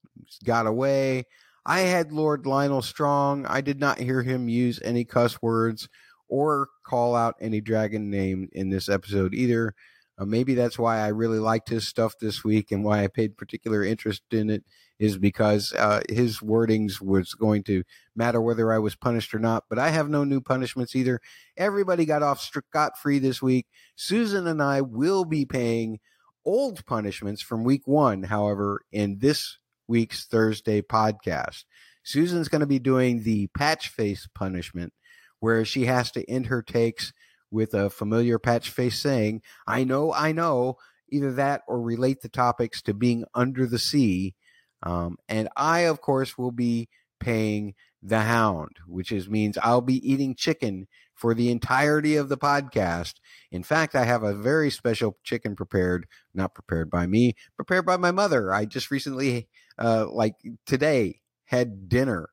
[0.43, 1.25] got away.
[1.69, 3.45] I had Lord Lyonel Strong.
[3.45, 5.89] I did not hear him use any cuss words
[6.29, 9.75] or call out any dragon name in this episode either.
[10.17, 13.35] Uh, maybe that's why I really liked his stuff this week and why I paid
[13.35, 14.63] particular interest in it
[14.97, 17.83] is because uh, his wordings was going to
[18.15, 19.65] matter whether I was punished or not.
[19.69, 21.19] But I have no new punishments either.
[21.57, 23.67] Everybody got off scot free this week.
[23.97, 25.99] Susan and I will be paying
[26.45, 29.57] old punishments from week one, however, in this
[29.87, 31.63] week's Thursday podcast.
[32.03, 34.93] Susan's going to be doing the Patchface punishment,
[35.39, 37.13] where she has to end her takes
[37.51, 40.77] with a familiar Patchface saying, I know, I know,
[41.09, 44.35] either that or relate the topics to being under the sea.
[44.83, 46.89] Um, and I, of course, will be
[47.19, 52.37] paying the hound, which is means I'll be eating chicken for the entirety of the
[52.37, 53.15] podcast.
[53.51, 57.97] In fact, I have a very special chicken prepared, not prepared by me, prepared by
[57.97, 58.53] my mother.
[58.53, 59.47] I just recently,
[59.79, 62.29] uh, like today, had dinner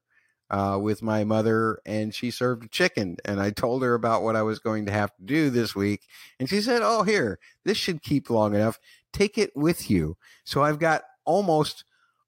[0.50, 3.16] uh, with my mother and she served chicken.
[3.24, 6.02] And I told her about what I was going to have to do this week.
[6.38, 8.78] And she said, Oh, here, this should keep long enough.
[9.12, 10.16] Take it with you.
[10.44, 11.84] So I've got almost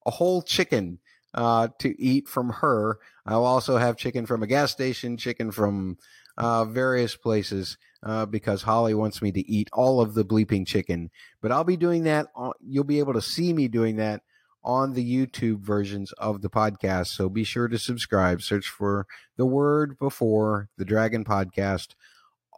[0.07, 1.01] a whole chicken
[1.37, 2.99] uh, to eat from her.
[3.25, 5.99] I'll also have chicken from a gas station, chicken from
[6.37, 11.11] uh, various places uh, because Holly wants me to eat all of the bleeping chicken.
[11.41, 12.29] But I'll be doing that.
[12.67, 14.23] you'll be able to see me doing that
[14.65, 17.09] on the YouTube versions of the podcast.
[17.09, 18.43] So be sure to subscribe.
[18.43, 19.07] Search for
[19.37, 21.95] the word before the Dragon Podcast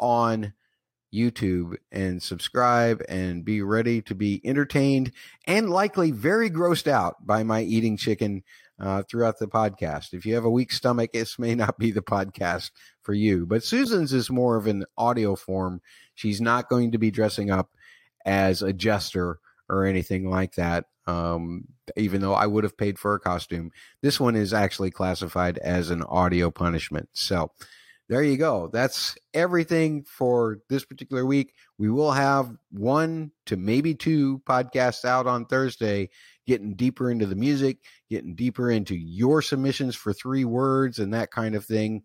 [0.00, 0.54] on
[1.12, 5.12] YouTube and subscribe and be ready to be entertained
[5.46, 8.42] and likely very grossed out by my eating chicken
[8.80, 10.12] uh, throughout the podcast.
[10.12, 12.70] If you have a weak stomach, this may not be the podcast
[13.02, 13.46] for you.
[13.46, 15.80] But Susan's is more of an audio form.
[16.14, 17.70] She's not going to be dressing up
[18.24, 21.64] as a jester or anything like that um,
[21.96, 23.72] even though I would have paid for a costume.
[24.02, 27.08] This one is actually classified as an audio punishment.
[27.14, 27.50] So
[28.10, 28.68] there you go.
[28.72, 31.54] That's everything for this particular week.
[31.78, 36.10] We will have one to maybe two podcasts out on Thursday,
[36.48, 37.76] getting deeper into the music,
[38.08, 42.02] getting deeper into your submissions for three words and that kind of thing.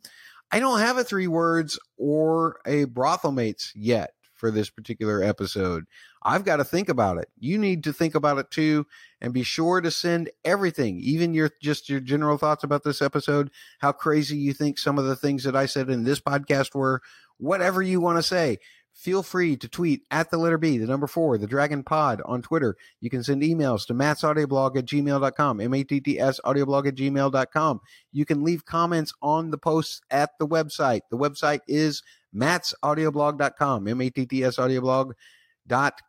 [0.52, 5.86] I don't have a three words or a brothel mates yet for this particular episode.
[6.22, 7.30] I've got to think about it.
[7.40, 8.86] You need to think about it too,
[9.22, 13.50] and be sure to send everything, even your just your general thoughts about this episode,
[13.80, 17.02] how crazy you think some of the things that I said in this podcast were,
[17.38, 18.58] whatever you want to say.
[18.94, 22.44] Feel free to tweet at the letter B, the number four, the Dragon Pod on
[22.44, 22.78] Twitter.
[23.02, 27.82] You can send emails to mattsaudioblog at gmail.com, M-A-T-T-S audioblog at gmail.com.
[28.12, 31.02] You can leave comments on the posts at the website.
[31.10, 32.04] The website is
[32.36, 35.14] mattsaudioblog.com, M-A-T-T-S audioblog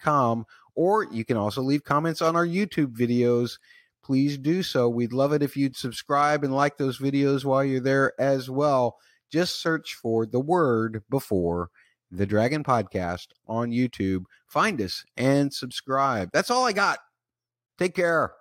[0.03, 3.59] com, or you can also leave comments on our YouTube videos.
[4.05, 4.91] Please do so.
[4.91, 8.99] We'd love it if you'd subscribe and like those videos while you're there as well.
[9.33, 11.71] Just search for the word before
[12.17, 14.25] the Dragon Podcast on YouTube.
[14.47, 16.31] Find us and subscribe.
[16.33, 16.99] That's all I got.
[17.79, 18.33] Take care.